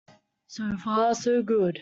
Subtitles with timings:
[0.47, 1.77] So far so good.